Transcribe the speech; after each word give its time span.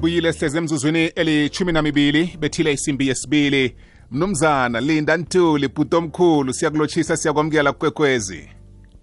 sibuyile 0.00 0.32
sihleze 0.32 0.58
emzuzwini 0.58 1.04
elithumi 1.16 1.72
namibili 1.72 2.36
bethile 2.40 2.72
isimbi 2.72 3.08
yesibili. 3.08 3.76
Mnumzana 4.10 4.80
linda 4.80 5.16
ntuli 5.16 5.68
bhuti 5.68 5.96
omkhulu 5.96 6.52
siyakulotshisa 6.52 7.16
siyakwamukela 7.16 7.72
kukwekwezi 7.72 8.48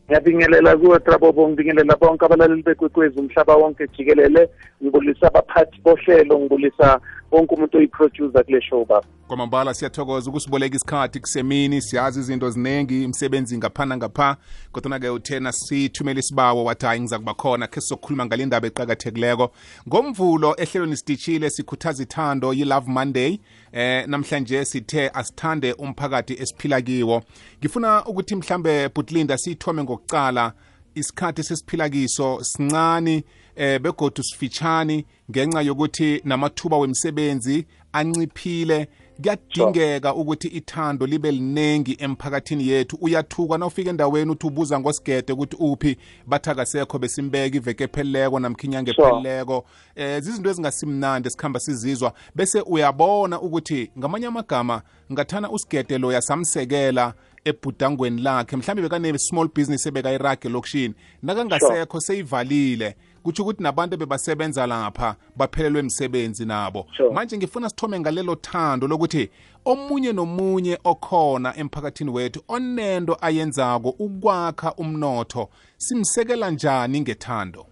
ngiyabingelela 0.06 0.78
kuwe 0.78 1.00
trabobo 1.00 1.50
ngibingelela 1.50 1.96
bonke 1.96 2.26
abalaleli 2.26 2.64
bekwekwezi 2.64 3.20
umhlaba 3.20 3.56
wonke 3.56 3.88
jikelele. 3.88 4.50
Ngibulisa 4.84 5.28
abaphathi 5.28 5.82
bohlelo 5.82 6.40
ngibulisa 6.40 7.00
wonke 7.32 7.56
umuntu 7.56 7.78
oyiproducer 7.78 8.46
kule 8.46 8.62
show 8.62 8.86
baba. 8.86 9.08
Kwamambala 9.28 9.74
siyathokoza 9.74 10.30
ukusiboleka 10.30 10.76
isikhathi 10.76 11.20
kusemini 11.20 11.82
siyazi 11.82 12.20
izinto 12.20 12.50
ziningi 12.50 13.04
imisebenzi 13.04 13.58
ngaphana 13.58 13.98
ngapha 13.98 14.38
kodwa-ke 14.72 15.10
uthena 15.10 15.52
sithumele 15.52 16.20
isibawo 16.20 16.64
wathi 16.64 16.86
hayi 16.86 17.02
ngiza 17.02 17.20
kuba 17.20 17.34
khona 17.34 17.68
khe 17.68 17.82
sizokhuluma 17.82 18.26
ngale 18.26 18.46
ndaba 18.46 18.68
eqakathekileko. 18.68 19.52
Ngomvulo 19.88 20.56
ehlelweni 20.58 20.98
sidishile 20.98 21.50
sikhuthaza 21.50 22.04
ithando 22.04 22.54
yi-love 22.54 22.92
monday. 22.92 23.40
Eh 23.72 24.08
namhlanje 24.08 24.66
sithe 24.66 25.10
asithande 25.14 25.74
umphakathi 25.74 26.34
esiphila 26.34 26.82
kiwo. 26.82 27.24
Ngifuna 27.60 28.06
ukuthi 28.06 28.36
mhlambe 28.36 28.90
butlinda 28.90 29.38
siyithome 29.38 29.84
ngokucala 29.84 30.54
isikhathi 30.96 31.44
sesiphila 31.44 31.90
kiso 31.90 32.44
sincane 32.44 33.24
eh 33.58 33.80
begodu 33.82 34.24
sifitshani 34.24 35.06
ngenxa 35.32 35.62
yokuthi 35.62 36.22
namathuba 36.24 36.78
wemisebenzi 36.78 37.66
anciphile. 37.94 38.88
Kuyadingeka 39.22 40.16
ukuthi 40.16 40.48
ithando 40.48 41.06
libe 41.06 41.32
linengi 41.32 41.98
emphakathini 42.00 42.68
yethu. 42.68 42.98
Uyathuka 43.02 43.58
na 43.58 43.66
ufika 43.66 43.90
endaweni 43.90 44.32
uthi 44.32 44.48
ubuza 44.48 44.80
ngosigede 44.80 45.34
ukuthi 45.34 45.56
uphi 45.60 45.98
bathi 46.28 46.50
akasekho 46.50 47.00
besimbeka 47.00 47.58
iveke 47.58 47.84
epheleleko 47.84 48.40
namkhinyanga 48.40 48.92
epheleleko. 48.92 49.66
Eh 49.96 50.22
zizinto 50.22 50.50
ezingasimnandi 50.50 51.28
esikhamba 51.28 51.60
sizizwa. 51.60 52.14
Bese 52.36 52.62
uyabona 52.62 53.42
ukuthi 53.42 53.92
ngamanye 53.98 54.28
amagama 54.28 54.82
ngathana 55.12 55.52
usigede 55.52 55.98
loya 55.98 56.22
samsekela 56.22 57.14
ebhudangweni 57.46 58.22
lakhe 58.22 58.56
mhlawumbe 58.58 58.82
bekane-small 58.82 59.48
business 59.56 59.86
ebekayirage 59.86 60.50
lokishini 60.50 60.94
nakangasekho 61.24 62.00
seyivalile 62.00 62.96
kutsho 63.24 63.44
ukuthi 63.44 63.64
nabantu 63.64 63.98
bebasebenza 63.98 64.68
lapha 64.68 65.16
baphelelwe 65.36 65.80
imisebenzi 65.80 66.46
nabo 66.46 66.86
Sure. 66.98 67.14
manje 67.14 67.38
ngifuna 67.38 67.70
sithome 67.70 68.00
ngalelo 68.00 68.36
thando 68.36 68.88
lokuthi 68.88 69.30
omunye 69.66 70.14
nomunye 70.14 70.78
okhona 70.84 71.58
emphakathini 71.58 72.12
wethu 72.12 72.42
onento 72.48 73.18
ayenzako 73.22 73.90
ukwakha 73.90 74.74
umnotho 74.74 75.50
simsekela 75.78 76.50
njani 76.52 77.02
ngethando 77.02 77.66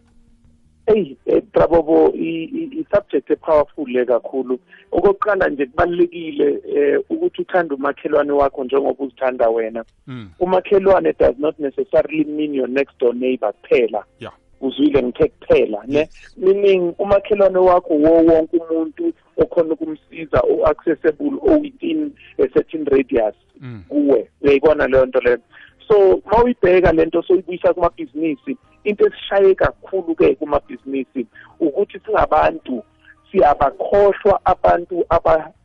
eyi 0.88 1.18
eh, 1.26 1.44
trabobo 1.54 2.12
i- 2.14 2.44
i- 2.44 2.70
i-subject 2.80 3.30
epowerful 3.30 3.88
le 3.88 4.06
kakhulu 4.06 4.60
okokuqala 4.92 5.50
nje 5.50 5.66
kubalulekile 5.66 6.60
eh, 6.76 7.00
ukuthi 7.10 7.42
uthande 7.42 7.74
umakhelwane 7.74 8.32
wakho 8.32 8.64
njengoba 8.64 9.04
uzithanda 9.04 9.50
wena 9.50 9.86
mm. 10.08 10.30
umakhelwane 10.40 11.14
does 11.20 11.36
not 11.40 11.60
necessarily 11.60 12.24
mean 12.24 12.56
your 12.56 12.70
next 12.70 13.00
door 13.00 13.16
neighbor 13.16 13.54
kuphela 13.54 14.04
yeah. 14.20 14.34
Uzwile 14.62 15.04
ngithe 15.04 15.28
kuphela 15.28 15.80
ne 15.88 16.10
meaning 16.38 16.94
umakhelwane 17.00 17.58
wakho 17.58 17.94
wo 17.94 18.12
wonke 18.24 18.58
umuntu 18.58 19.14
okhona 19.38 19.74
ukumsiza 19.74 20.40
o-accessible 20.42 21.38
o-within 21.42 22.12
a 22.38 22.48
certain 22.48 22.86
radius 22.86 23.36
Mm. 23.62 23.84
kuwe. 23.90 24.30
Uyayibona 24.42 24.88
leyo 24.88 25.06
nto 25.06 25.20
leyo? 25.20 25.38
So 25.88 26.22
ma 26.32 26.44
uyibheka 26.44 26.92
lento 26.92 27.22
soyibuyisa 27.24 27.74
kumabhizinisi 27.74 28.58
into 28.84 29.08
esishaye 29.08 29.56
kakhulu-ke 29.56 30.36
kumabhizinisi 30.36 31.26
ukuthi 31.60 32.00
singabantu 32.06 32.84
siyabakhohlwa 33.32 34.40
abantu 34.46 35.06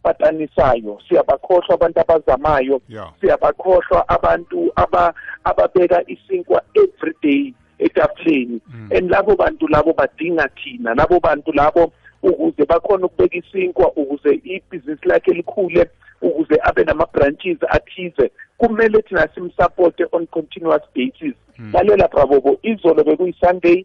abapatanisayo 0.05 0.99
siyabakhohlwa 1.09 1.75
abantu 1.75 2.01
abazamayo 2.01 2.81
Yeah. 2.89 3.13
siyabakhohlwa 3.21 4.09
abantu 4.09 4.73
aba 4.77 5.15
ababeka 5.45 6.03
isinkwa 6.07 6.63
every 6.75 7.15
day 7.23 7.55
etafuleni 7.81 8.61
and 8.97 9.11
labo 9.11 9.37
bantu 9.37 9.69
labo 9.69 9.93
badinga 9.93 10.49
thina 10.49 10.95
labo 10.95 11.21
bantu 11.21 11.53
labo 11.53 11.93
ukuze 12.23 12.65
bakhona 12.69 13.07
ukubeka 13.07 13.37
isinkwa 13.37 13.93
ukuze 13.97 14.41
ibhizinisi 14.45 15.09
lakhe 15.09 15.33
likhule 15.33 15.87
ukuze 16.23 16.55
abe 16.63 16.85
nama-branches 16.85 17.59
athize 17.69 18.31
kumele 18.59 19.03
thina 19.03 19.29
simsupporte 19.35 20.05
on 20.13 20.27
continuous 20.27 20.83
basis. 20.95 21.35
Lalela 21.73 22.09
brabobo 22.09 22.59
izolo 22.63 23.05
bekuyi-sunday 23.05 23.85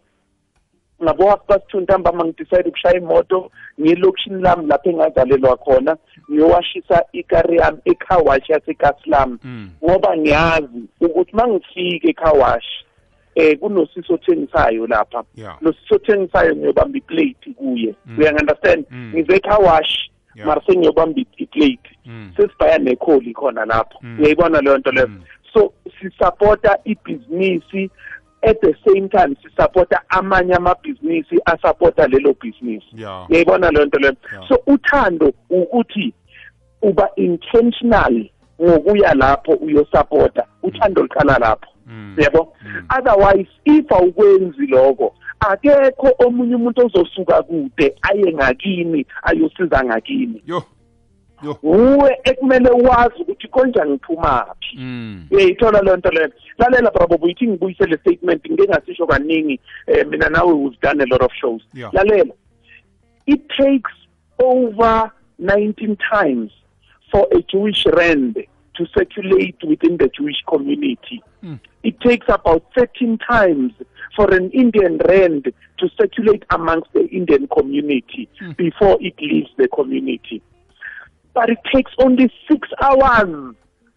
ngabo 1.03 1.29
half 1.29 1.39
past 1.47 1.67
two 1.67 1.79
ntambama 1.81 2.25
ngidecide 2.25 2.69
ukushaya 2.69 2.97
imoto 2.97 3.51
ngiyelokishini 3.81 4.41
lami 4.41 4.67
lapho 4.67 4.89
engazalelwa 4.89 5.57
khona 5.57 5.97
ngiyowashisa 6.31 7.03
ikari 7.11 7.57
yami 7.57 7.77
ekhawashi 7.85 8.51
yasekasilam 8.51 9.39
Mm. 9.43 9.69
ngoba 9.83 10.17
ngiyazi 10.17 10.83
ukuthi 11.01 11.31
uma 11.33 11.47
ngifike 11.47 12.09
ekhawashi 12.09 12.85
eh 13.35 13.59
kunosisi 13.59 14.13
othengisayo 14.13 14.87
lapha. 14.87 15.23
Yeah. 15.35 15.57
nosisi 15.61 15.93
othengisayo 15.93 16.55
ngiyobamba 16.55 16.97
iplate 16.97 17.53
kuye. 17.55 17.95
Uyangunderstand 18.17 18.85
Mm. 18.91 19.11
ngize 19.15 19.35
ekhawashi 19.35 20.11
Yeah. 20.35 20.47
mara 20.47 20.61
sengiyobamba 20.67 21.21
iplate. 21.37 21.89
Mm. 22.05 22.31
sesibhaya 22.37 22.77
nekholi 22.77 23.33
khona 23.33 23.65
lapho. 23.65 23.99
Uyayibona 24.19 24.61
leyo 24.61 24.77
nto 24.77 24.91
leyo? 24.91 25.07
Mm. 25.07 25.21
so 25.53 25.73
sisupporta 26.01 26.77
ibhizinisi 26.83 27.89
at 28.41 28.61
the 28.61 28.75
same 28.85 29.07
time 29.09 29.35
sisupporta 29.43 30.01
amanye 30.09 30.53
amabhizinisi 30.53 31.35
asupporta 31.45 32.07
lelo 32.07 32.33
bhizinisi. 32.41 32.85
Uyayibona 33.29 33.71
leyo 33.71 33.85
nto 33.85 33.99
leyo? 33.99 34.15
So 34.47 34.59
uthando 34.67 35.33
ukuthi 35.49 36.13
uba 36.81 37.09
intentional 37.15 38.29
ngokuya 38.61 39.13
lapho 39.13 39.51
uyosupporta 39.51 40.45
uthando 40.63 41.03
liqala 41.03 41.37
lapho. 41.39 41.69
Mm. 41.87 42.15
yabo 42.17 42.53
Mm. 42.65 42.85
otherwise 42.97 43.49
if 43.65 43.91
awukwenzi 43.91 44.67
lokho 44.67 45.13
akekho 45.39 46.15
omunye 46.25 46.55
umuntu 46.55 46.85
ozosuka 46.85 47.43
kude 47.43 47.95
aye 48.01 48.33
ngakini 48.33 49.05
ayosiza 49.23 49.83
ngakini. 49.83 50.41
Yo. 50.45 50.63
Yo. 51.43 51.57
Nguwe 51.65 52.17
ekumele 52.23 52.69
wazi 52.69 53.21
ukuthi 53.21 53.47
konjani 53.47 53.91
ngiphumaphi. 53.91 54.77
Mm. 54.77 55.27
uyayithola 55.31 55.81
leyo 55.81 55.97
nto 55.97 56.09
leyo 56.09 56.31
lalela 56.57 56.91
brabo 56.91 57.17
buyithi 57.17 57.47
ngibuyise 57.47 57.85
le 57.85 57.97
statement 57.97 58.51
ngike 58.51 58.67
ngasisho 58.69 59.07
kaningi 59.07 59.59
um 59.87 60.09
mina 60.09 60.29
nawe 60.29 60.53
we've 60.53 60.79
done 60.81 61.03
a 61.03 61.05
lot 61.05 61.25
of 61.25 61.31
shows. 61.33 61.61
Yeah. 61.73 61.93
lalela. 61.93 62.33
It 63.27 63.49
takes 63.49 63.91
over 64.39 65.11
19 65.39 65.97
times 66.11 66.51
for 67.15 67.27
a 67.31 67.41
jewish 67.43 67.85
rand 67.93 68.35
to 68.75 68.85
circulate 68.97 69.55
within 69.65 69.95
the 69.97 70.09
jewish 70.17 70.41
community 70.49 71.23
Mm. 71.43 71.59
it 71.83 71.99
takes 72.01 72.25
about 72.27 72.63
13 72.75 73.19
times 73.19 73.71
for 74.15 74.33
an 74.33 74.49
indian 74.51 74.97
rand 75.07 75.43
to 75.77 75.89
circulate 75.99 76.43
amongst 76.49 76.91
the 76.93 77.05
indian 77.07 77.47
community 77.47 78.27
before 78.57 78.97
it 78.99 79.13
leaves 79.21 79.49
the 79.57 79.67
community 79.69 80.41
but 81.33 81.49
it 81.49 81.59
takes 81.73 81.91
only 81.99 82.29
six 82.51 82.67
hours 82.83 83.55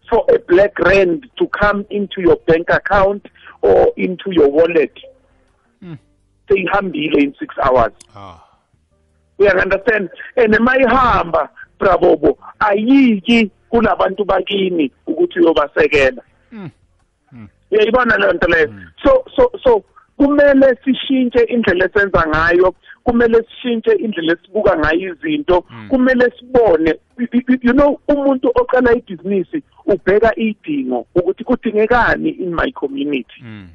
for 0.09 0.23
a 0.33 0.39
black 0.47 0.77
rand 0.79 1.27
to 1.39 1.47
come 1.47 1.85
into 1.89 2.21
your 2.21 2.37
bank 2.47 2.67
account 2.69 3.25
or 3.61 3.91
into 3.97 4.31
your 4.31 4.49
wallet. 4.49 4.91
Seyihambile 6.49 7.17
in 7.23 7.35
six 7.39 7.53
hours. 7.63 7.93
ah. 8.15 8.43
Uyanderstand? 9.39 10.09
And 10.35 10.57
my 10.59 10.77
mayihamba 10.77 11.49
brabobo 11.79 12.37
ayiki 12.59 13.51
kulabantu 13.69 14.25
bakini 14.25 14.91
ukuthi 15.07 15.39
uyobasekela. 15.39 16.21
Mm. 16.51 16.69
Mm. 17.31 17.47
Uyayibona 17.71 18.17
leyo 18.17 18.33
nto 18.33 18.47
leyo. 18.47 18.73
So 19.03 19.25
so 19.35 19.51
so 19.63 19.83
kumele 20.17 20.77
sishintshe 20.85 21.43
indlela 21.43 21.85
esenza 21.85 22.27
ngayo 22.27 22.75
kumele 23.03 23.43
sishintshe 23.43 23.91
indlela 23.91 24.33
esibuka 24.33 24.77
ngayo 24.77 25.13
izinto 25.13 25.63
kumele 25.89 26.31
sibone 26.39 26.95
you 27.61 27.73
know 27.73 27.99
umuntu 28.07 28.51
oqala 28.55 28.93
ibhizinisi 28.93 29.63
ubheka 29.85 30.35
idingo 30.35 31.05
ukuthi 31.15 31.43
kudingekani 31.43 32.29
in 32.29 32.53
my 32.55 32.71
community 32.71 33.41
Mm. 33.41 33.67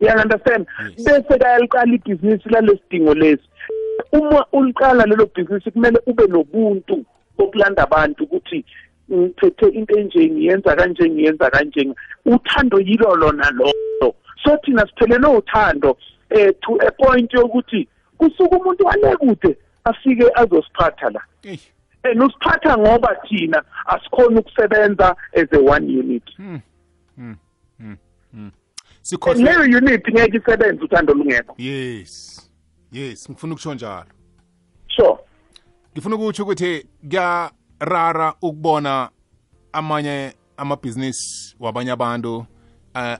uyanderstand 0.00 0.66
Yes. 0.96 1.04
bese 1.04 1.38
kayaliqala 1.38 1.94
ibhizinisi 1.94 2.48
lalesidingo 2.48 3.14
lesi 3.14 3.48
uma 4.12 4.46
uliqala 4.52 5.06
lelo 5.06 5.26
bhizinisi 5.26 5.70
kumele 5.70 5.98
ube 6.06 6.26
nobuntu 6.26 7.04
bokulanda 7.38 7.82
abantu 7.82 8.24
ukuthi 8.24 8.64
ngiphethe 9.12 9.66
into 9.68 9.98
enje 9.98 10.30
ngiyenza 10.30 10.76
kanje 10.76 11.10
ngiyenza 11.10 11.50
kanje 11.50 11.88
uthando 12.24 12.80
yilo 12.80 13.16
lona 13.16 13.50
lolo 13.50 14.14
so 14.44 14.56
thina 14.64 14.86
siphelele 14.86 15.26
uthando 15.26 15.96
eh 16.30 16.52
to 16.60 16.78
a 16.88 16.90
point 16.90 17.32
yokuthi 17.34 17.88
kusuka 18.18 18.56
umuntu 18.56 18.84
wale 18.86 19.16
kude 19.16 19.56
afike 19.84 20.24
azosiphatha 20.34 21.10
la 21.10 21.20
Ey. 21.42 21.58
and 22.02 22.22
usiphatha 22.22 22.78
ngoba 22.78 23.16
thina 23.28 23.62
asikhona 23.86 24.40
ukusebenza 24.40 25.16
as 25.32 25.48
a 25.52 25.58
one 25.58 25.86
unit 25.98 26.22
Mm. 26.38 26.60
Mm. 27.18 27.36
Mm. 27.80 27.96
Mm. 28.32 28.42
and 28.42 28.52
sikhohle 29.02 29.42
leyo 29.44 29.60
unit 29.78 30.08
ngeke 30.10 30.36
isebenze 30.36 30.84
uthando 30.84 31.14
lungekho 31.14 31.54
yes 31.58 32.42
yes 32.92 33.30
ngifuna 33.30 33.52
ukusho 33.52 33.74
njalo 33.74 34.02
sure 34.02 34.15
ngifuna 35.96 36.16
ukutsho 36.16 36.42
ukuthi 36.42 36.86
kuyarara 37.10 38.34
ukubona 38.42 39.10
amanye 39.72 40.32
amabhizinisi 40.56 41.56
wabanye 41.60 41.90
abantu 41.90 42.36
uh, 42.36 42.44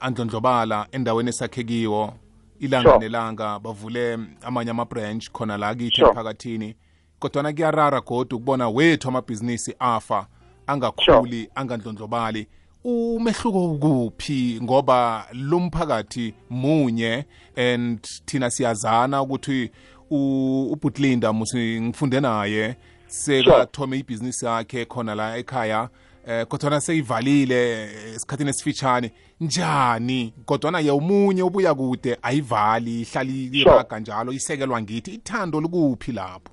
andlondlobala 0.00 0.86
endaweni 0.92 1.28
esakhekiwo 1.28 2.14
ilanga 2.60 2.88
Sure. 2.90 2.98
nelanga 2.98 3.58
bavule 3.58 4.18
amanye 4.42 4.70
ama-branch 4.70 5.30
khona 5.30 5.56
la 5.56 5.74
kithi 5.74 5.96
Sure. 5.96 6.08
emphakathini 6.08 6.76
kodwana 7.18 7.52
kuyarara 7.52 8.00
kodwa 8.00 8.36
ukubona 8.36 8.68
wethu 8.68 9.08
amabhizinisi 9.08 9.74
afa 9.78 10.26
angakhuli 10.66 11.50
angandlondlobali 11.54 12.48
umehluko 12.84 13.72
ukuphi 13.72 14.58
ngoba 14.62 15.26
lo 15.32 15.60
mphakathi 15.60 16.34
munye 16.50 17.24
and 17.56 18.00
thina 18.26 18.50
siyazana 18.50 19.22
ukuthi 19.22 19.70
ubutlinda 20.10 21.32
musi 21.32 21.80
ngifunde 21.80 22.20
naye 22.20 22.76
sekathome 23.06 23.98
ibhizinisi 23.98 24.46
yakhe 24.46 24.84
khona 24.84 25.14
la 25.14 25.36
ekhaya 25.38 25.88
eh 26.28 26.46
kodwana 26.46 26.80
seyivalile 26.80 27.82
eh, 27.82 28.14
esikhathini 28.14 28.50
esifitshane 28.50 29.10
njani? 29.40 30.34
Kodwana 30.44 30.80
ye 30.80 30.90
umunye 30.90 31.42
ubuya 31.42 31.74
kude 31.74 32.16
ayivali 32.22 33.00
ihlali 33.00 33.44
iraga 33.52 33.98
njalo 34.00 34.32
isekelwa 34.32 34.82
ngithi 34.82 35.10
ithando 35.14 35.60
likuphi 35.60 36.12
lapho? 36.12 36.52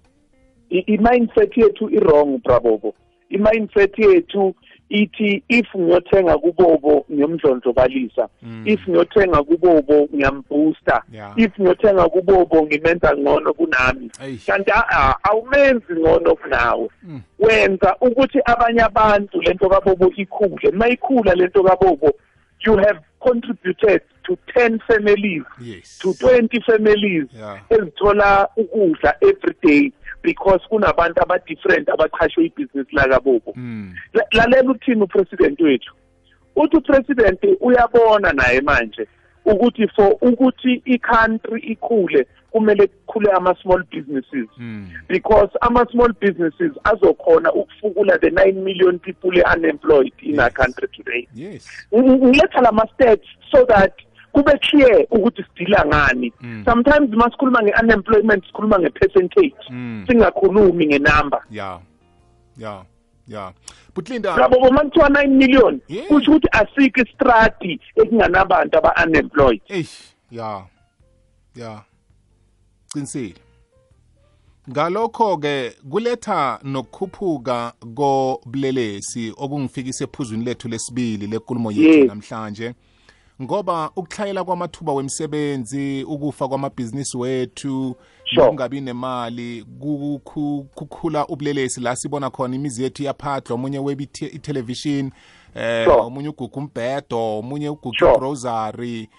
I- 0.69 0.83
i-mindset 0.93 1.57
yethu 1.57 1.89
i-wrong 1.89 2.37
brabobo 2.43 2.93
i-mindset 3.29 3.99
yethu 3.99 4.55
ithi 4.93 5.43
if 5.49 5.65
ngiyothenga 5.75 6.37
kubobo 6.37 7.05
ngiyomdlondlobalisa 7.11 8.27
if 8.65 8.87
ngiyothenga 8.87 9.43
kubobo 9.43 10.07
ngiyambooster. 10.15 11.01
Yeah. 11.11 11.33
if 11.37 11.51
ngiyothenga 11.59 12.09
kubobo 12.09 12.63
ngimenza 12.63 13.15
ngcono 13.17 13.53
kunami. 13.53 14.11
Eish. 14.23 14.45
kanti 14.45 14.71
a- 14.71 15.15
awumenzi 15.23 15.93
ngcono 15.93 16.35
kunawe. 16.35 16.89
Wenza 17.39 17.95
ukuthi 18.01 18.39
abanye 18.45 18.81
abantu 18.81 19.41
lento 19.41 19.69
kabobo 19.69 20.11
ikhule. 20.15 20.71
Mayikhula 20.71 21.35
lento 21.35 21.63
kabobo 21.63 22.11
you 22.65 22.77
have 22.77 22.99
contributed 23.19 24.01
to 24.23 24.37
10 24.55 24.79
families 24.87 25.43
yes. 25.61 25.97
to 25.99 26.09
20 26.13 26.61
families 26.61 27.27
Yeah. 27.37 27.59
ezithola 27.69 28.47
ukudla 28.57 29.15
every 29.21 29.55
day. 29.63 29.91
Because 30.23 30.61
kunabantu 30.69 31.21
abadifferent 31.21 31.89
abaqhashwe 31.89 32.45
ibhizinisi 32.45 32.95
lakabobo 32.95 33.53
mm. 33.55 33.93
La- 34.13 34.25
lalela 34.31 34.71
ukuthini 34.71 35.01
upresident 35.01 35.59
wethu 35.61 35.93
uthi 36.55 36.77
upresident 36.77 37.39
uyabona 37.61 38.33
naye 38.33 38.61
manje 38.61 39.07
ukuthi 39.45 39.87
for 39.87 40.15
ukuthi 40.21 40.81
i-country 40.85 41.61
ikhule 41.61 42.27
kumele 42.51 42.87
kukhule 42.87 43.31
ama-small 43.31 43.83
businesses 43.91 44.47
Mm. 44.57 44.87
because 45.09 45.49
ama-small 45.61 46.13
businesses 46.21 46.71
azokhona 46.83 47.53
ukufukula 47.53 48.17
the 48.17 48.29
9 48.29 48.51
million 48.53 48.99
people 48.99 49.43
unemployed 49.57 50.13
in 50.21 50.39
our 50.39 50.45
Yes. 50.45 50.53
country 50.53 50.87
today 50.87 51.27
yes 51.35 51.87
Ng- 51.91 52.27
ngiletha 52.27 52.61
lama 52.61 52.87
stats 52.93 53.27
so 53.51 53.65
that 53.65 53.93
kube 54.33 54.51
clear 54.57 55.05
ukuthi 55.11 55.43
sidila 55.57 55.85
ngani? 55.85 56.33
Mm. 56.41 56.63
sometimes 56.65 57.09
masikhuluma 57.09 57.61
nge-unemployment 57.63 58.45
sikhuluma 58.45 58.79
nge-percentage 58.79 59.55
Mm. 59.69 60.05
singakhulumi 60.07 60.85
ngenumber 60.87 61.41
ya. 61.51 61.79
Ya. 62.57 62.85
Ya. 63.27 63.53
Butlinda 63.95 64.37
ngabo 64.37 64.59
boma 64.59 64.81
kuthiwa 64.81 65.09
9 65.09 65.27
million 65.27 65.79
Yeah. 65.87 66.07
kusho 66.07 66.31
ukuthi 66.31 66.47
asikho 66.51 67.01
istrati 67.01 67.79
ekunganabantu 67.95 68.77
aba-unemployed. 68.77 69.61
Eish. 69.69 69.99
Ya. 70.31 70.65
Ya. 71.55 71.81
Qinisile. 72.93 73.35
Ngalokho 74.69 75.37
ke 75.37 75.73
kuletha 75.91 76.59
nokukhuphuka 76.63 77.73
kobulelesi 77.95 79.33
okungifikisa 79.37 80.03
ephuzwini 80.03 80.45
lethu 80.45 80.67
lesibili 80.67 81.27
lenkulumo 81.27 81.71
yethu 81.71 82.07
namhlanje. 82.07 82.73
Ngoba 83.41 83.91
ukuhlayela 83.95 84.43
kwamathuba 84.43 84.93
wemisebenzi 84.93 86.03
ukufa 86.03 86.47
kwamabhizinisi 86.47 87.17
wethu 87.17 87.95
Sure. 88.25 88.43
nokungabi 88.45 88.81
nemali 88.81 89.65
kukhu- 89.79 90.65
kukhula 90.75 91.27
ubulelesi 91.27 91.81
la 91.81 91.95
sibona 91.95 92.29
khona 92.29 92.55
imizi 92.55 92.83
yethu 92.83 93.03
iyaphathwa 93.03 93.53
omunye 93.55 93.79
webe 93.79 94.03
ite- 94.03 94.35
itelevision 94.35 95.11
eh 95.55 95.85
Sure. 95.85 96.01
omunye 96.01 96.29
uguga 96.29 96.57
umbhedo 96.57 97.37
omunye 97.39 97.69
uguga 97.69 97.97
Sure. 97.99 98.13
igrocery 98.15 99.09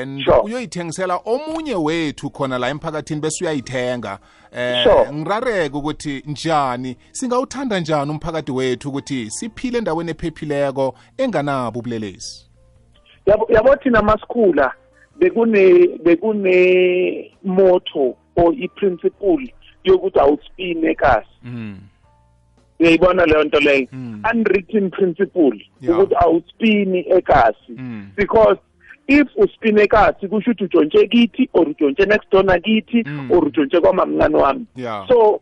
and 0.00 0.24
Sure. 0.24 0.40
uyoyithengisela 0.40 1.16
omunye 1.24 1.74
wethu 1.74 2.30
khona 2.30 2.58
la 2.58 2.68
emphakathini 2.68 3.20
bese 3.20 3.44
uyayithenga 3.44 4.18
eh 4.52 4.84
Sure. 4.84 5.12
ngirareke 5.12 5.76
ukuthi 5.76 6.22
njani 6.26 6.96
singawuthanda 7.12 7.80
njani 7.80 8.10
umphakathi 8.10 8.52
wethu 8.52 8.88
ukuthi 8.88 9.30
siphile 9.30 9.78
endaweni 9.78 10.10
ephephileko 10.10 10.94
enganabo 11.18 11.78
ubulelesi 11.78 12.46
yabo 13.26 13.76
thina 13.76 14.02
masikhula 14.02 14.72
bekune 15.18 15.88
bekune 16.04 17.32
motto 17.44 18.16
or 18.36 18.54
i-principle 18.54 19.54
yokuthi 19.84 20.18
awuspine 20.18 20.90
ekasi 20.90 21.28
mm. 21.44 21.78
uyayibona 22.80 23.26
leyo 23.26 23.44
nto 23.44 23.60
leyo 23.60 23.86
Mm. 23.92 24.22
unwritten 24.34 24.90
principle 24.90 25.66
ukuthi 26.00 26.14
awuspini 26.18 26.98
ekasi 26.98 27.72
Mm. 27.76 28.08
because 28.16 28.58
if 29.06 29.28
uspine 29.36 29.82
ekasi 29.82 30.28
kusho 30.28 30.50
ukuthi 30.50 30.64
utshontshe 30.64 31.08
kithi 31.08 31.48
or 31.52 31.68
utshontshe 31.68 32.06
next 32.06 32.30
door 32.32 32.44
nakithi 32.44 33.04
or 33.30 33.46
utshontshe 33.46 33.80
kwamamncane 33.80 34.36
wami 34.36 34.66
so 35.08 35.40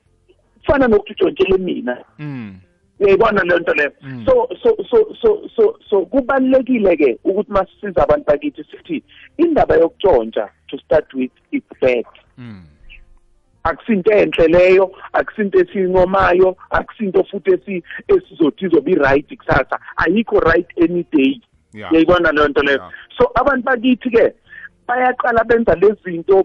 kufana 0.61 0.88
nokuthi 0.88 1.12
utshontshele 1.12 1.58
mina 1.58 1.99
mm. 2.19 2.55
Uyayibona 3.02 3.43
leyo 3.44 3.58
nto 3.58 3.75
leyo? 3.75 3.93
Mm. 4.02 4.26
so 4.26 4.49
so 4.62 4.76
so 4.90 5.14
so 5.20 5.49
so 5.56 5.78
so 5.90 6.06
kubalulekile 6.06 6.96
ke 6.96 7.19
ukuthi 7.25 7.52
masisiza 7.52 8.02
abantu 8.02 8.25
bakithi 8.26 8.64
sithi 8.64 9.02
indaba 9.37 9.76
yokutshontsha 9.76 10.49
to 10.69 10.78
start 10.78 11.14
with 11.14 11.32
it's 11.52 11.81
bad. 11.81 12.04
Mm. 12.38 12.62
akusinto 13.64 14.10
enhle 14.12 14.49
leyo 14.49 14.93
akusinto 15.12 15.58
esiyincomayo 15.60 16.56
akusinto 16.70 17.25
futhi 17.25 17.50
esi 17.50 17.82
esizothi 18.08 18.64
izobe 18.64 18.93
i-right 18.93 19.37
kusasa. 19.37 19.78
Ayikho 19.96 20.40
right 20.40 20.66
any 20.82 21.06
day. 21.12 21.40
Uyayibona 21.75 22.32
leyo 22.32 22.48
nto 22.48 22.62
leyo? 22.62 22.93
So 23.19 23.31
abantu 23.34 23.64
bakithi 23.64 24.10
ke 24.10 24.34
bayaqala 24.88 25.44
benza 25.44 25.75
lezi 25.75 26.02
zinto 26.05 26.43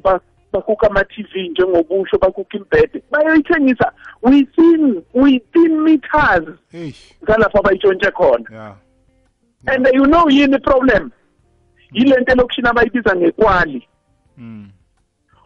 ba- 0.58 0.62
bakukha 0.62 0.88
ama-tv 0.88 1.50
njengobusho 1.50 2.18
bakukha 2.18 2.58
imbhede 2.58 3.04
bayoyithengisa 3.12 3.92
within 4.22 5.02
within 5.14 5.82
meters 5.82 6.48
eish 6.74 7.14
ngalapho 7.24 7.60
abayitshontshe 7.60 8.12
khona. 8.12 8.46
Yeah. 8.52 8.76
And 9.68 9.88
you 9.94 10.06
know 10.06 10.26
yini 10.30 10.56
i-problem? 10.56 11.12
Yile 11.92 12.20
nto 12.22 12.32
elokishini 12.32 12.68
abayibiza 12.68 13.16
ngekwali. 13.16 13.88
Mm. 14.38 14.70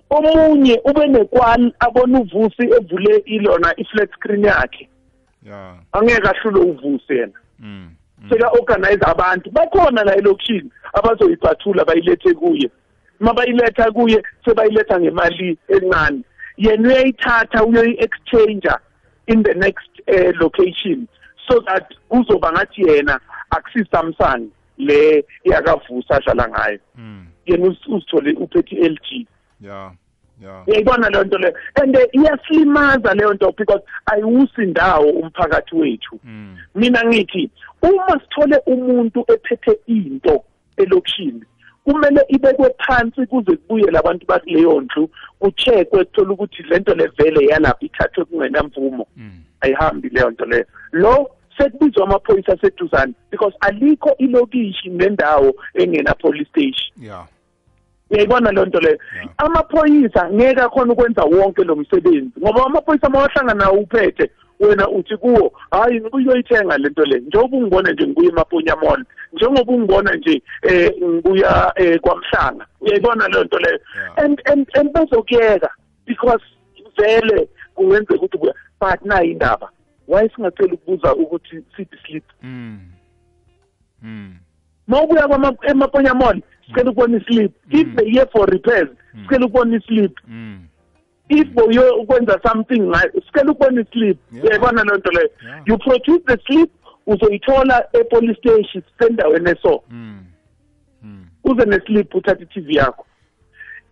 omunye 0.10 0.82
ube 0.86 1.08
nekwali 1.08 1.74
abona 1.80 2.20
uvusi 2.20 2.64
evule 2.64 3.18
ilona 3.26 3.74
i-flat 3.78 4.12
screen 4.14 4.44
yakhe. 4.44 4.90
Yeah. 5.46 5.76
Angeke 5.92 6.28
ahlule 6.28 6.60
uvusi 6.60 7.14
yena. 7.14 7.34
Mm. 7.60 7.90
seka-organize 8.30 9.06
abantu. 9.06 9.52
Bakhona 9.52 10.04
la 10.04 10.16
elokishini 10.16 10.72
abazoyiphathula 10.94 11.86
bayilethe 11.86 12.34
kuye. 12.34 12.70
Uma 13.22 13.34
bayiletha 13.34 13.92
kuye 13.92 14.24
sebayiletha 14.46 15.00
ngemali 15.00 15.58
encane. 15.68 16.22
Yena 16.58 16.88
uyayithatha 16.90 17.64
uyoyi-exchanger 17.66 18.80
in 19.28 19.44
the 19.44 19.54
next 19.54 19.90
uh, 20.08 20.32
location 20.42 21.08
so 21.48 21.60
that 21.68 21.86
kuzoba 22.10 22.52
ngathi 22.52 22.82
yena 22.88 23.20
akusisamsung 23.50 24.50
le 24.78 25.24
yakavusa 25.46 26.16
ahlala 26.16 26.48
ngayo. 26.50 26.80
Mm. 26.98 27.26
yena 27.46 27.66
uz- 27.68 27.88
uzithole 27.88 28.32
uphethe 28.34 28.76
i-l 28.76 28.98
g. 29.10 29.28
Yeah 29.62 29.92
yeah 30.42 30.68
uyayibona 30.68 31.10
leyo 31.10 31.24
nto 31.24 31.38
leyo 31.38 31.54
and 31.82 31.96
eh, 31.96 32.08
iyasilimaza 32.12 33.14
leyo 33.14 33.34
nto 33.34 33.52
because 33.58 33.84
ayiwusi 34.06 34.62
ndawo 34.62 35.10
umphakathi 35.10 35.76
wethu. 35.76 36.20
Mm. 36.24 36.58
mina 36.76 37.04
ngithi 37.06 37.50
uma 37.82 38.20
sithole 38.22 38.58
umuntu 38.66 39.26
ephethe 39.28 39.80
into 39.88 40.44
elokishini 40.78 41.44
kumele 41.86 42.22
ibekwe 42.28 42.70
phansi 42.88 43.26
kuze 43.26 43.56
kubuye 43.56 43.92
labantu 43.92 44.26
bakuleyo 44.28 44.82
ndlu 44.82 45.10
kucheckwe 45.40 46.06
kuthola 46.06 46.32
ukuthi 46.32 46.64
lento 46.64 46.96
levele 46.96 47.46
yalapha 47.46 47.86
ithathwe 47.86 48.26
kungenamvumo. 48.26 49.08
Mm. 49.18 49.32
ayihambi 49.62 50.10
leyo 50.10 50.30
nto 50.30 50.46
leyo. 50.46 50.66
Lo 50.92 51.30
sekubizwa 51.58 52.04
amaphoyisa 52.04 52.54
aseduzane 52.54 53.14
because 53.32 53.56
alikho 53.60 54.16
ilokishi 54.18 54.90
nendawo 54.90 55.54
engena 55.74 56.14
police 56.14 56.50
station. 56.50 56.92
Yeah 56.98 57.28
uyayibona 58.12 58.52
leyo 58.52 58.66
nto 58.66 58.80
leyo? 58.80 59.00
Yeah. 59.16 59.30
amaphoyisa 59.38 60.30
ngeke 60.32 60.62
akhona 60.62 60.94
ukwenza 60.94 61.24
wonke 61.24 61.64
lo 61.64 61.76
msebenzi 61.76 62.40
ngoba 62.40 62.66
amaphoyisa 62.66 63.10
mawahlangana 63.10 63.66
nawo 63.66 63.78
uphethe 63.78 64.32
wena 64.62 64.90
uthi 64.90 65.18
kuwo 65.18 65.54
hayi 65.72 66.02
ngibuyoyithenga 66.02 66.78
lento 66.78 67.06
le. 67.06 67.20
Njengoba 67.20 67.58
ungibona 67.58 67.92
nje 67.92 68.08
ngibuya 68.08 68.30
emaponya 68.30 68.76
mall 68.76 69.06
njengoba 69.34 69.74
ungibona 69.74 70.16
nje 70.16 70.42
eh 70.62 70.92
ngibuya 71.04 71.74
eh 71.76 72.00
kwamhlanga. 72.00 72.66
Uyayibona 72.82 73.28
leyo 73.28 73.44
nto 73.44 73.60
leyo? 73.60 73.80
And 74.18 74.42
and 74.46 74.68
and 74.74 74.94
bazokuyeka 74.94 75.70
because 76.06 76.44
vele 76.98 77.50
kungenzeka 77.76 78.16
ukuthi 78.16 78.38
buya 78.38 78.54
but 78.80 79.02
nayi 79.06 79.32
indaba. 79.32 79.70
Why 80.08 80.30
singacela 80.36 80.74
ukubuza 80.74 81.16
ukuthi 81.16 81.64
sithi 81.78 81.98
sleep 82.06 82.24
Mm. 82.44 82.80
Mm. 84.04 84.36
mawubuya 84.88 85.52
emaponya 85.70 86.14
mall 86.14 86.42
sicela 86.68 86.92
ukubona 86.92 87.18
i-sleep 87.18 87.52
if 87.70 87.96
they 87.96 88.12
here 88.12 88.26
for 88.32 88.50
repairs 88.50 88.90
sicela 89.24 89.46
ukubona 89.46 89.78
i-sleep 89.78 90.20
Mm. 90.28 90.41
If 91.32 91.48
boyo 91.48 91.96
ukwenza 91.96 92.40
something 92.48 92.80
ngayo 92.80 93.12
sicela 93.26 93.52
ukubona 93.52 93.82
i-sleep 93.82 94.18
Yeah. 94.32 94.46
uyayibona 94.46 94.84
loo 94.84 94.98
nto 94.98 95.12
leyo 95.12 95.30
Yeah. 95.46 95.62
you 95.66 95.78
produce 95.78 96.24
the 96.28 96.38
sleep 96.46 96.70
uzoyithola 97.08 97.88
e-police 97.94 98.40
station 98.40 98.84
sendaweni 99.00 99.50
eso 99.50 99.84
Mm. 99.90 100.20
Mm. 101.04 101.26
uze 101.44 101.66
ne-sleep 101.66 102.16
uthathe 102.16 102.44
i-tv 102.44 102.76
yakho 102.76 103.06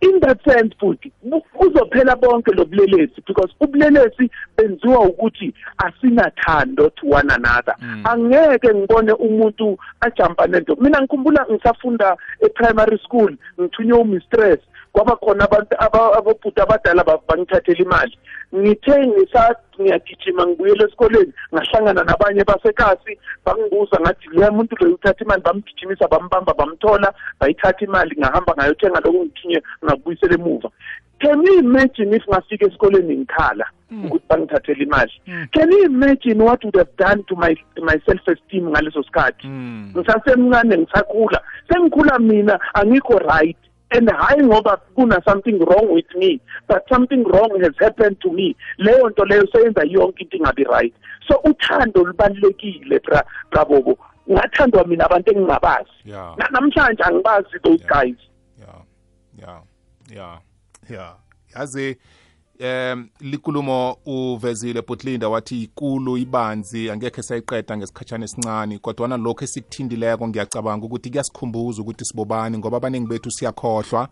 in 0.00 0.20
that 0.20 0.44
sense 0.44 0.74
futhi 0.80 1.12
bu- 1.22 1.40
kuzophela 1.40 2.16
bonke 2.16 2.50
lobulelesi 2.54 3.22
because 3.26 3.54
ubulelesi 3.60 4.30
benziwa 4.56 5.00
ukuthi 5.00 5.54
asinathando 5.76 6.90
to 6.90 7.06
one 7.06 7.30
another 7.34 7.74
Mm. 7.82 8.02
angeke 8.06 8.74
ngibone 8.74 9.12
umuntu 9.12 9.78
ajampa 10.00 10.46
nento 10.46 10.76
mina 10.80 10.98
ngikhumbula 11.00 11.46
ngisafunda 11.52 12.16
e-primary 12.40 12.98
school 12.98 13.36
ngithunywe 13.60 13.98
umistress 13.98 14.58
kwaba 14.92 15.16
khona 15.16 15.44
abantu 15.44 15.74
aba- 15.78 16.16
abobhuti 16.18 16.60
abadala 16.60 17.04
ba- 17.04 17.20
bangithathela 17.28 17.78
imali. 17.84 18.18
Ngithe 18.54 19.06
ngisathi 19.06 19.82
ngiyagijima 19.82 20.46
ngibuyele 20.46 20.84
esikoleni 20.84 21.32
ngahlangana 21.54 22.04
nabanye 22.04 22.44
basekasi 22.44 23.18
bangibuza 23.46 24.00
ngathi 24.00 24.28
leya 24.32 24.50
muntu 24.50 24.76
loyo 24.80 24.94
uthatha 24.94 25.24
imali? 25.24 25.42
Bamgijimisa 25.42 26.08
bambamba 26.08 26.54
bamthola 26.54 27.12
bayithatha 27.40 27.84
imali 27.84 28.16
ngahamba 28.18 28.54
ngayothenga 28.58 29.00
lokhu 29.04 29.24
ngithinye 29.24 29.62
ngakubuyisela 29.84 30.34
emuva. 30.34 30.70
Can 31.20 31.42
you 31.44 31.58
imagine 31.60 32.14
if 32.16 32.24
ngafika 32.28 32.66
esikoleni 32.66 33.16
ngikhala 33.16 33.66
ukuthi 34.04 34.24
bangithathela 34.28 34.82
imali? 34.82 35.12
Can 35.52 35.70
you 35.70 35.84
imagine 35.86 36.42
what 36.42 36.64
would 36.64 36.74
have 36.76 36.96
done 36.96 37.22
to 37.28 37.36
my 37.36 37.54
my 37.82 37.96
self 38.06 38.26
esteem 38.28 38.70
ngaleso 38.70 39.02
sikhathi? 39.02 39.46
Mm. 39.46 39.92
ngisasemncane 39.96 40.78
ngisakhula. 40.78 41.40
Sengikhula 41.68 42.18
mina 42.18 42.58
angikho 42.74 43.18
right. 43.18 43.56
And 43.90 44.08
hayi 44.08 44.42
ngoba 44.42 44.76
kuna 44.94 45.22
something 45.24 45.58
wrong 45.58 45.88
with 45.94 46.14
me 46.16 46.40
but 46.68 46.88
something 46.88 47.24
wrong 47.24 47.50
has 47.62 47.74
happened 47.78 48.20
to 48.20 48.32
me. 48.32 48.56
Leyo 48.78 49.08
nto 49.10 49.24
leyo 49.24 49.46
seyenza 49.52 49.82
yonke 49.84 50.20
into 50.24 50.36
ingabi 50.36 50.64
right. 50.64 50.94
So 51.28 51.40
uthando 51.44 52.04
lubalulekile 52.04 52.98
bra 52.98 53.22
brabobo 53.50 53.98
ngathandwa 54.30 54.84
mina 54.86 55.04
abantu 55.04 55.30
engingabazi. 55.30 55.90
Yeah. 56.04 56.34
Na- 56.38 56.48
namhlanje 56.50 57.02
angibazi 57.02 57.58
those 57.62 57.80
Yeah. 57.84 57.88
guys. 58.04 58.16
Yeah. 58.58 58.82
Yeah. 59.38 59.60
Yeah. 60.14 60.38
Yeah. 60.90 61.14
Yazi 61.56 61.96
em 62.60 63.08
likulumo 63.20 63.96
uvezile 64.06 64.82
Butlinda 64.82 65.28
wathi 65.28 65.62
ikulu 65.62 66.18
ibanzi 66.18 66.90
angekhe 66.90 67.22
sayiqeda 67.22 67.76
ngesikhatshana 67.76 68.24
esincane 68.24 68.78
kodwa 68.78 69.08
nalokho 69.08 69.44
esikuthindileko 69.44 70.28
ngiyacabanga 70.28 70.86
ukuthi 70.86 71.10
kuyasikhumbuza 71.10 71.82
ukuthi 71.82 72.04
sibobani 72.04 72.58
ngoba 72.58 72.76
abaningi 72.76 73.08
bethu 73.08 73.30
siyakhohlwa 73.30 74.08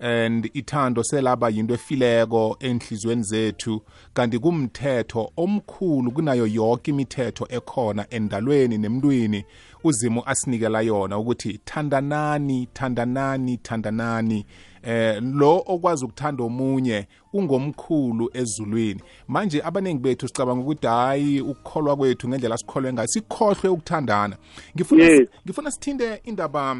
and 0.00 0.50
ithando 0.54 1.02
selaba 1.04 1.48
yinto 1.48 1.74
efileko 1.74 2.56
enhlizweni 2.60 3.22
zethu. 3.22 3.82
Kanti 4.14 4.38
kumthetho 4.38 5.32
omkhulu 5.36 6.10
kunayo 6.12 6.46
yonke 6.46 6.90
imithetho 6.90 7.46
ekhona 7.50 8.06
endalweni 8.10 8.78
nemntwini. 8.78 9.44
Uzimu 9.84 10.22
asinikela 10.26 10.80
yona 10.80 11.18
ukuthi 11.18 11.60
thandanani 11.64 12.68
thandanani 12.74 13.56
thandanani. 13.56 14.46
Eh 14.82 15.22
lo 15.22 15.62
okwazi 15.66 16.04
ukuthanda 16.04 16.44
omunye 16.44 17.06
ungomkhulu 17.32 18.30
ezulwini. 18.34 19.00
Manje 19.28 19.62
abaningi 19.64 19.98
bethu 20.02 20.28
sicabanga 20.28 20.62
ukuthi 20.62 20.86
hayi 20.86 21.40
ukukholwa 21.40 21.96
kwethu 21.96 22.28
ngendlela 22.28 22.58
sikholwe 22.58 22.92
ngayo 22.92 23.08
sikhohlwe 23.08 23.68
ukuthandana. 23.68 24.36
Ngifuna 24.76 25.04
Yes. 25.04 25.28
ngifuna 25.46 25.70
sithinde 25.70 26.20
indaba 26.24 26.76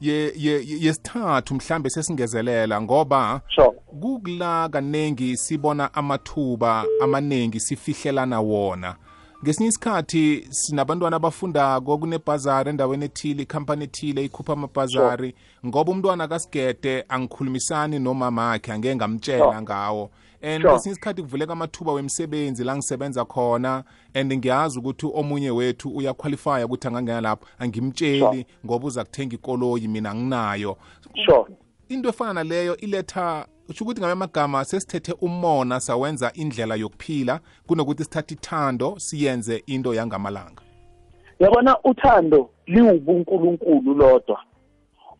ye 0.00 0.32
ye- 0.36 0.62
ye- 0.66 0.78
yesithathu 0.80 1.54
mhlambe 1.54 1.90
sesingezelela 1.90 2.82
ngoba 2.82 3.40
sure. 3.54 3.70
kukula 4.00 4.68
kaningi 4.68 5.36
sibona 5.36 5.94
amathuba 5.94 6.84
amaningi 7.02 7.60
sifihlelana 7.60 8.40
wona. 8.40 8.96
Ngesinye 9.44 9.68
isikhathi 9.68 10.46
sinabantwana 10.50 11.16
abafundako 11.16 11.98
kunebhazari 11.98 12.70
endaweni 12.70 13.04
ethile 13.04 13.42
ikhampani 13.42 13.84
ethile 13.84 14.24
ikhupha 14.24 14.52
amabhazari 14.52 15.34
ngoba 15.66 15.92
umntwana 15.92 16.28
kasigede 16.28 17.04
angikhulumisani 17.08 17.98
nomama 17.98 18.52
akhe 18.52 18.72
angeke 18.72 18.96
ngamtshela 18.96 19.44
Sure. 19.44 19.62
ngawo 19.62 20.10
and 20.42 20.62
Sure. 20.62 20.72
ngesinye 20.74 20.92
isikhathi 20.92 21.22
kuvuleka 21.22 21.52
amathuba 21.52 21.92
wemisebenzi 21.92 22.64
la 22.64 22.76
ngisebenza 22.76 23.24
khona 23.24 23.84
and 24.14 24.32
ngiyazi 24.34 24.78
ukuthi 24.78 25.06
omunye 25.14 25.50
wethu 25.50 25.88
uyaqualifya 25.96 26.66
ukuthi 26.66 26.88
angangena 26.88 27.20
lapho 27.20 27.46
angimtsheli 27.58 28.18
Sure. 28.20 28.46
ngoba 28.66 28.86
uza 28.86 29.04
kuthenga 29.04 29.34
ikoloyi 29.34 29.88
mina 29.88 30.14
nginayo 30.14 30.76
sure 31.26 31.56
into 31.88 32.08
efana 32.08 32.32
naleyo 32.32 32.76
iletha 32.76 33.46
usho 33.68 33.84
ukuthi 33.84 34.00
ngamanye 34.00 34.12
amagama 34.12 34.64
sesithethe 34.64 35.12
umona 35.20 35.80
sawenza 35.80 36.32
indlela 36.34 36.74
yokuphila 36.74 37.40
kunokuthi 37.66 38.04
sithathe 38.04 38.34
ithando 38.34 38.98
siyenze 38.98 39.62
into 39.66 39.94
yangamalanga. 39.94 40.62
Yabona 41.40 41.76
uthando 41.84 42.50
liwubunkulunkulu 42.66 43.94
lodwa. 43.94 44.40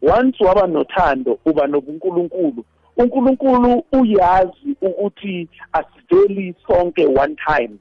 Once 0.03 0.45
waba 0.45 0.67
nothando 0.67 1.39
uba 1.45 1.67
nobunkulunkulu 1.67 2.65
unkulunkulu 2.97 3.85
uyazi 3.93 4.77
ukuthi 4.83 5.49
asiveli 5.73 6.55
sonke 6.67 7.07
one 7.07 7.37
time. 7.47 7.79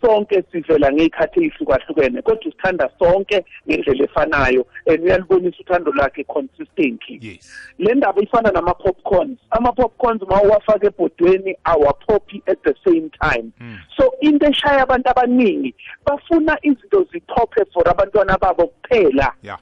Sonke 0.00 0.42
sivela 0.52 0.92
ngey'khathi 0.92 1.40
ey'hlukahlukene 1.44 2.22
kodwa 2.22 2.48
usithanda 2.48 2.90
sonke 2.98 3.44
ngendlela 3.68 4.04
efanayo 4.04 4.66
and 4.86 5.04
uyalibonisa 5.04 5.56
uthando 5.60 5.92
lakhe 5.92 6.24
consistently. 6.24 7.18
Yes. 7.20 7.52
Le 7.78 7.94
ndaba 7.94 8.22
ifana 8.22 8.50
nama-popcorns. 8.50 9.38
Ama-popcorns 9.50 10.22
ma 10.28 10.42
uwafaka 10.42 10.86
ebhodweni 10.86 11.56
awaphophi 11.64 12.42
at 12.46 12.62
the 12.62 12.74
same 12.84 13.10
time. 13.22 13.52
So 13.96 14.14
into 14.20 14.46
eshaya 14.46 14.82
abantu 14.82 15.10
abaningi 15.10 15.74
bafuna 16.06 16.58
izinto 16.62 17.06
ziphophe 17.12 17.64
for 17.72 17.88
abantwana 17.88 18.38
babo 18.38 18.66
kuphela. 18.66 19.32
Ya 19.42 19.58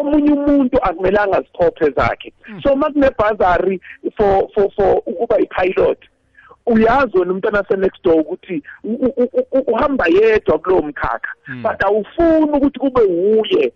omunye 0.00 0.32
umuntu 0.32 0.78
akumelanga 0.82 1.38
aziphophe 1.38 1.90
zakhe. 1.90 2.32
So 2.62 2.72
uma 2.72 2.90
kunebhazari 2.90 3.80
for 4.16 4.48
for 4.54 4.70
for 4.76 5.02
ukuba 5.06 5.38
yi-pilot 5.38 5.98
uyazi 6.66 7.18
wena 7.18 7.32
umntwana 7.32 7.60
ase-next 7.60 8.02
door 8.04 8.20
ukuthi 8.20 8.62
uhamba 9.66 10.06
yedwa 10.06 10.58
kulowo 10.58 10.82
mkhakha. 10.82 11.32
But 11.62 11.82
awufuni 11.84 12.52
ukuthi 12.52 12.78
kube 12.78 13.02
wuye. 13.02 13.72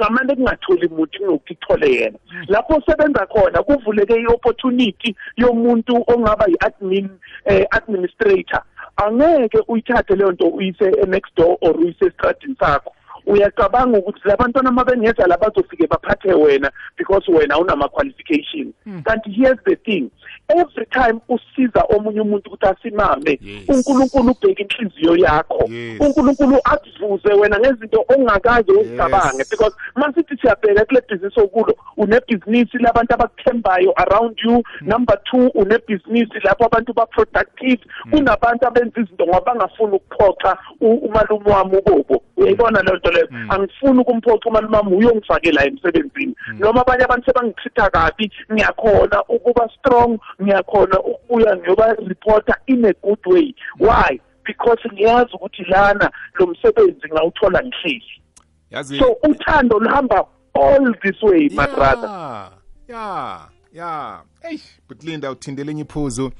Ngamane 0.00 0.34
kungatholi 0.34 0.88
muntu 0.88 1.18
kunokuthi 1.18 1.52
ithole 1.52 1.92
yena. 1.92 2.18
Lapho 2.48 2.74
osebenza 2.74 3.26
khona 3.26 3.62
kuvuleke 3.62 4.14
i-opportunity 4.14 5.16
yomuntu 5.36 6.04
ongaba 6.06 6.44
yi-admin 6.48 7.08
eh, 7.44 7.66
administrator. 7.70 8.62
Angeke 8.96 9.58
uyithathe 9.68 10.16
leyo 10.16 10.32
nto 10.32 10.48
uyise 10.48 10.84
e-next 11.02 11.36
door 11.36 11.56
or 11.60 11.76
uyise 11.76 12.04
esitradini 12.06 12.56
sakho. 12.60 12.92
Uyacabanga 13.26 13.98
ukuthi 13.98 14.20
labantwana 14.24 14.70
uma 14.70 14.84
bengeza 14.84 15.26
la 15.26 15.36
bazofike 15.38 15.86
baphathe 15.86 16.32
wena 16.34 16.70
because 16.98 17.32
wena 17.32 17.58
unama-qualifications 17.58 18.74
kanti 19.04 19.30
here's 19.30 19.58
the 19.64 19.76
thing 19.76 20.10
every 20.48 20.86
time 20.86 21.20
usiza 21.28 21.84
omunye 21.96 22.20
umuntu 22.20 22.50
ukuthi 22.50 22.66
asimame 22.66 23.38
Yes. 23.42 23.68
unkulunkulu 23.68 24.30
ubheka 24.42 24.62
inhliziyo 24.62 25.16
yakho. 25.16 25.64
Yes. 25.72 26.00
unkulunkulu 26.00 26.58
akuvuze 26.64 27.32
wena 27.34 27.58
ngezinto 27.58 28.04
ongakaze 28.08 28.72
uzicabange 28.72 29.38
Yes. 29.38 29.50
because 29.50 29.72
masithi 29.94 30.36
siyabheka 30.36 30.84
kule 30.84 31.00
bhizinisi 31.08 31.40
okulo 31.40 31.74
unebhizinisi 31.96 32.78
labantu 32.78 33.14
abakuthembayo 33.14 33.92
around 33.96 34.38
you. 34.44 34.62
Number 34.80 35.18
two 35.24 35.46
unebhizinisi 35.54 36.34
lapho 36.44 36.64
abantu 36.64 36.92
ba-productive. 36.92 37.80
Kunabantu 38.10 38.66
abenza 38.66 39.00
izinto 39.00 39.24
ngoba 39.26 39.40
bangafuni 39.40 39.92
ukuphoxa 39.96 40.56
u- 40.80 40.94
umalume 40.94 41.50
wami 41.50 41.76
ubobo. 41.78 42.22
Uyayibona 42.36 42.82
leyo 42.82 42.96
nto 42.98 43.10
leyo? 43.10 43.28
Angifuni 43.48 44.00
ukumphoxa 44.00 44.48
umalume 44.48 44.76
wami 44.76 44.96
uyongifakela 44.96 45.64
emsebenzini. 45.66 46.34
Noma 46.58 46.80
abanye 46.80 47.04
abantu 47.04 47.26
sebangichitha 47.26 47.90
kabi 47.90 48.32
ngiyakhona 48.52 49.22
ukuba 49.28 49.70
strong 49.78 50.18
ngiyakhona 50.42 51.00
ukubuya 51.00 51.56
ngiyoba-reporter 51.56 52.56
in 52.66 52.84
a 52.84 52.92
good 53.02 53.26
way. 53.26 53.54
Why? 53.78 54.20
Because 54.44 54.80
ngiyazi 54.92 55.32
ukuthi 55.34 55.62
lana 55.62 56.10
lo 56.34 56.46
msebenzi 56.46 57.08
ngawuthola 57.12 57.62
ngihleli. 57.64 58.22
Yazi 58.70 58.98
so 58.98 59.16
uthando 59.22 59.78
luhamba 59.78 60.26
all 60.54 60.94
this 61.02 61.22
way 61.22 61.48
my 61.48 61.66
brother. 61.66 62.08
ya 62.08 62.50
ya. 62.88 63.40
Ya 63.72 64.20
eyi 64.50 64.60
but 64.88 65.04
linda 65.04 65.30
uthindele 65.30 65.70
enye 65.70 65.82
iphuzu. 65.82 66.32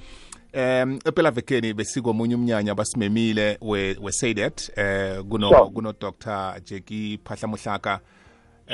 Um 0.56 0.98
ephela 1.04 1.30
vekeni 1.30 1.74
besikomunye 1.74 2.34
umnyanya 2.34 2.74
basimemile 2.74 3.58
we- 3.60 3.96
we-sadet 4.02 4.72
eh 4.76 5.22
kuno 5.28 5.48
Sure. 5.48 5.70
kuno 5.70 5.92
Dr 6.00 6.60
Jackie 6.64 7.18
Phahla 7.24 7.48
Muhlaka 7.48 8.00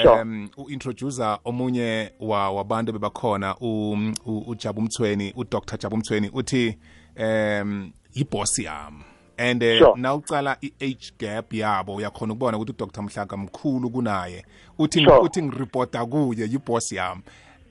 Sure. 0.03 0.23
um 0.23 0.49
uintroducer 0.57 1.39
omunye 1.45 2.13
wa 2.21 2.51
wabantu 2.51 2.93
bebakhona 2.93 3.57
u- 3.61 4.13
u- 4.27 4.45
uJabu 4.47 4.81
Mthweni 4.83 5.33
uDr 5.37 5.79
Jabu 5.79 5.97
Mthweni 5.97 6.31
uthi 6.35 6.79
um 7.21 7.93
iboss 8.15 8.59
yami 8.59 9.05
and 9.39 9.63
eh, 9.63 9.79
Sure. 9.79 10.01
nawucala 10.01 10.57
i-age 10.61 11.13
gap 11.19 11.53
yabo 11.55 11.95
uyakhona 11.95 12.33
ukubona 12.33 12.57
ukuthi 12.59 12.73
udr 12.85 13.03
mhlaka 13.03 13.37
mkhulu 13.37 13.91
kunaye 13.91 14.45
uthi 14.79 15.07
uthi 15.07 15.43
ngiripota 15.43 16.07
kuye 16.07 16.45
yiboss 16.47 16.93
yami 16.93 17.23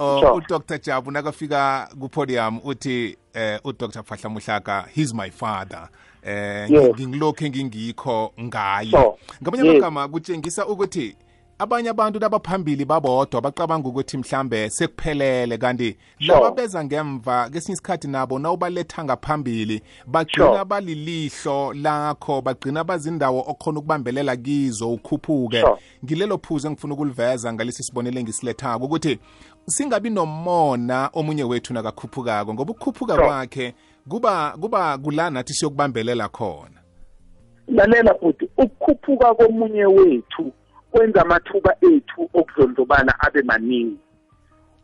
Uh, 0.01 0.19
Sure. 0.19 0.31
udr 0.31 0.79
jabu 0.81 1.11
nakafika 1.11 1.89
kupodium 1.99 2.59
uthi 2.63 3.17
eh, 3.33 3.59
udr 3.63 4.03
fahla 4.03 4.29
muhlaka 4.29 4.85
he's 4.95 5.13
my 5.13 5.29
father 5.29 5.89
eh 6.23 6.71
Yes. 6.71 6.95
ngingilokhu 6.95 7.45
engingikho 7.45 8.33
ngaye 8.41 8.89
Sure. 8.89 9.13
ngamanye 9.43 9.63
Yes. 9.63 9.71
amagama 9.83 10.07
kutshengisa 10.07 10.65
ukuthi 10.67 11.15
abanye 11.59 11.89
abantu 11.89 12.19
labaphambili 12.19 12.85
babodwa 12.85 13.41
bacabanga 13.41 13.89
ukuthi 13.89 14.17
mhlambe 14.17 14.69
sekuphelele 14.69 15.57
kanti 15.57 15.97
Sure. 16.19 16.33
laba 16.39 16.51
beza 16.51 16.83
ngemva 16.85 17.49
kesinye 17.49 17.73
isikhathi 17.73 18.07
nabo 18.07 18.39
nawubaletha 18.39 19.03
ngaphambili 19.03 19.81
bagcina 20.07 20.45
Sure. 20.47 20.65
balilihlo 20.65 21.73
lakho 21.73 22.41
bagcina 22.41 22.83
bazindawo 22.83 23.43
okhona 23.47 23.79
ukubambelela 23.79 24.35
kizo 24.35 24.93
ukhuphuke 24.93 25.61
Sure. 25.61 25.77
ngilelo 26.05 26.37
phuzu 26.37 26.67
engifuna 26.67 26.93
ukuliveza 26.93 27.53
ngalesi 27.53 27.83
sibonelo 27.83 28.19
engisilethako 28.19 28.85
ukuthi 28.85 29.19
singabi 29.65 30.09
nomona 30.09 31.09
omunye 31.13 31.43
wethu 31.43 31.73
nakakhuphukako 31.73 32.53
ngoba 32.53 32.71
ukukhuphuka 32.71 33.15
kwakhe 33.15 33.73
kuba 34.09 34.57
kuba 34.61 34.97
kula 34.97 35.29
nathi 35.29 35.53
siyokubambelela 35.53 36.29
khona. 36.29 36.79
Lalela 37.67 38.13
futhi 38.13 38.49
ukukhuphuka 38.57 39.35
komunye 39.35 39.85
wethu 39.85 40.51
kwenza 40.91 41.21
amathuba 41.21 41.75
ethu 41.81 42.29
okuzondlobala 42.33 43.15
abe 43.19 43.41
maningi. 43.41 43.97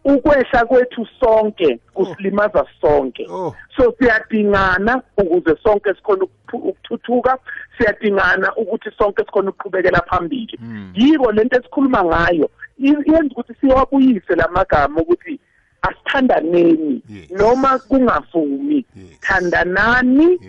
Ukwehla 0.06 0.66
kwethu 0.66 1.08
sonke 1.20 1.80
kusilimaza 1.94 2.66
sonke. 2.82 3.28
Oh. 3.30 3.56
so 3.78 3.94
siyadingana 4.00 5.02
ukuze 5.18 5.58
sonke 5.64 5.94
sikhona 5.94 6.26
ukuthuthuka 6.54 7.38
siyadingana 7.78 8.56
ukuthi 8.56 8.90
sonke 8.98 9.24
sikhona 9.26 9.50
ukuqhubekela 9.50 10.02
phambili. 10.10 10.60
Yiko 10.94 11.32
lento 11.32 11.60
esikhuluma 11.60 12.04
ngayo 12.04 12.50
yenza 12.80 13.32
ukuthi 13.32 13.54
siwabuyise 13.62 14.36
lamagama 14.36 15.02
ukuthi 15.02 15.40
asithandaneni 15.82 17.02
noma 17.32 17.80
kungavumi. 17.80 18.86
Thandanani 19.22 20.40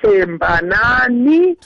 thembanani 0.00 1.56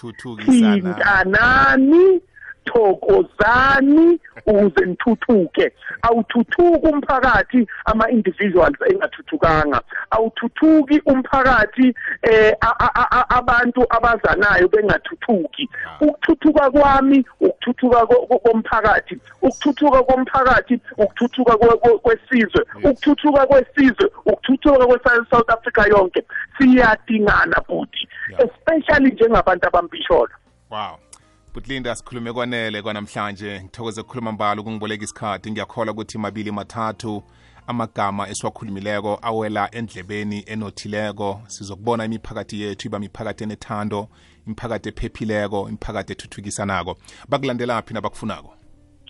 thintanani 0.44 2.20
thokozani 2.66 4.18
ukuze 4.46 4.84
nithuthuke 4.86 5.72
awuthuthuki 6.02 6.86
umphakathi 6.86 7.66
ama-individuals 7.84 8.76
engathuthukanga 8.90 9.80
awuthuthuki 10.10 11.00
umphakathi 11.06 11.94
eh 12.22 12.52
a- 12.60 12.76
a- 12.78 13.08
a- 13.10 13.30
abantu 13.38 13.86
abazanayo 13.90 14.68
bengathuthuki. 14.68 15.68
Ukuthuthuka 16.00 16.70
kwami 16.70 17.24
ukuthuthuka 17.40 18.06
ko- 18.06 18.26
ko- 18.26 18.38
komphakathi 18.38 19.18
ukuthuthuka 19.42 20.02
komphakathi 20.02 20.80
ukuthuthuka 20.98 21.52
kwe- 21.56 21.78
kwe- 21.82 21.98
kwesizwe 21.98 22.62
ukuthuthuka 22.84 23.46
kwesizwe 23.46 24.06
ukuthuthuka 24.26 24.86
kwe-south 24.86 25.50
africa 25.50 25.82
yonke. 25.88 26.22
Siyadingana 26.58 27.60
futhi 27.66 28.08
Yeah. 28.30 28.40
especially 28.44 29.10
njengabantu 29.12 29.66
abambishola. 29.68 30.34
Wow. 30.70 30.98
Butlinda 31.56 31.94
sikhulume 31.94 32.32
kwanele 32.32 32.82
kwanamhlanje. 32.82 33.60
Ngithokoze 33.60 34.00
ukukhuluma 34.00 34.32
mbalo 34.32 34.62
ukungiboleka 34.62 35.04
isikhathi. 35.04 35.50
Ngiyakholwa 35.50 35.92
ukuthi 35.92 36.18
mabili 36.18 36.50
mathathu 36.52 37.22
amagama 37.66 38.28
esiwakhulumileko 38.28 39.18
awela 39.22 39.68
endlebeni 39.72 40.44
enothileko. 40.46 41.40
Sizokubona 41.46 42.04
imiphakathi 42.04 42.60
yethu 42.60 42.88
iba 42.88 42.98
miphakathi 42.98 43.44
enethando 43.44 44.08
imiphakathi 44.46 44.88
ephephileko 44.88 45.68
imiphakathi 45.68 46.12
ethuthukisanako 46.12 46.96
bakulandelaphi 47.28 47.94
nabakufunako? 47.94 48.54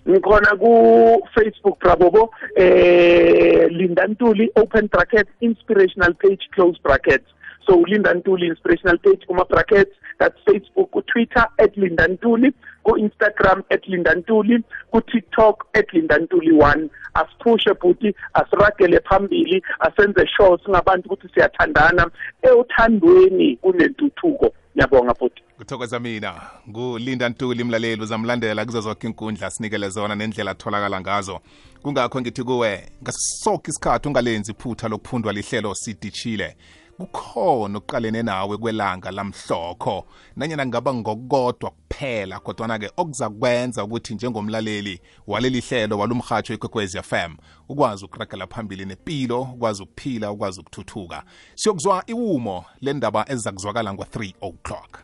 Ngikhona 0.09 0.56
ku-facebook 0.56 1.78
brabobo 1.80 2.30
eh 2.56 3.70
linda 3.70 4.06
ntuli 4.06 4.50
open 4.56 4.88
brackets 4.88 5.30
inspirational 5.40 6.14
page 6.14 6.48
close 6.54 6.78
brackets 6.82 7.36
so 7.66 7.83
linda 7.87 8.14
ntuli 8.14 8.46
inspirational 8.46 8.98
page 8.98 9.26
kuma 9.26 9.44
brackets 9.44 9.92
that's 10.18 10.40
facebook 10.44 10.90
ku-twitter 10.90 11.46
at 11.59 11.76
linda 11.76 12.09
ntuli 12.09 12.52
ku-instagram 12.83 13.62
at 13.70 13.88
linda 13.88 14.14
ntuli 14.14 14.62
ku-tiktok 14.90 15.66
at 15.74 15.92
linda 15.92 16.18
ntuli 16.18 16.52
one. 16.52 16.90
Asiphushe 17.14 17.74
futhi 17.74 18.14
asiragele 18.35 19.00
phambili 19.00 19.62
asenze 19.81 20.26
sure 20.37 20.59
singabantu 20.64 21.07
ukuthi 21.07 21.29
siyathandana 21.35 22.11
ewuthandweni 22.42 23.57
kunentuthuko. 23.57 24.52
Ngiyabonga 24.76 25.14
futhi. 25.14 25.42
Kuthokoza 25.59 26.00
mina. 26.00 26.35
Ngulinda 26.68 27.29
ntuli 27.29 27.64
mlaleli 27.64 28.02
uzamlandela 28.02 28.64
kuzo 28.64 28.81
zonke 28.81 29.07
inkundla 29.07 29.50
sinikele 29.50 29.88
zona 29.88 30.14
nendlela 30.14 30.50
atholakala 30.50 31.00
ngazo. 31.00 31.40
Kungakho 31.83 32.20
ngithi 32.20 32.42
kuwe 32.42 32.90
ngasoke 33.02 33.70
isikhathi 33.70 34.09
ungalenzi 34.09 34.52
iphutha 34.52 34.88
lokuphundwa 34.88 35.33
lihlelo 35.33 35.74
sidishile. 35.74 36.57
Kukhona 36.98 37.78
okuqalene 37.78 38.22
nawe 38.22 38.56
kwelanga 38.56 39.11
lamhlokho. 39.11 40.06
Nanyana 40.37 40.66
ngaba 40.66 40.94
ngokodwa 40.94 41.70
kuphela 41.70 42.40
kodwana-ke 42.40 42.90
okuza 42.96 43.30
kwenza 43.30 43.85
ukuthi 43.85 44.14
njengomlaleli 44.14 45.00
waleli 45.26 45.61
hlelo 45.61 45.98
walumhatsho 45.98 46.54
ikwekwezi 46.54 47.02
fm 47.02 47.37
ukwazi 47.68 48.04
ukuragela 48.04 48.46
phambili 48.46 48.85
nempilo 48.85 49.40
ukwazi 49.42 49.82
ukuphila 49.82 50.30
ukwazi 50.30 50.61
ukuthuthuka. 50.61 51.22
Siyokuzwa 51.54 52.02
iwumo 52.06 52.64
lendaba 52.80 53.24
eziza 53.28 53.52
kuzwakala 53.52 53.94
ngo-3 53.94 54.35
o'clock. 54.40 54.98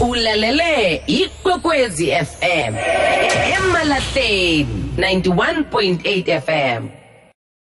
Ulalele 0.00 1.02
ikwekwezi 1.06 2.06
fm 2.06 2.74
emalahleni 3.56 4.84
91.8 4.96 6.40
fm 6.40 7.03